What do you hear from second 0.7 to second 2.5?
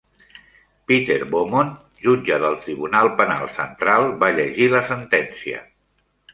Peter Beaumont, jutge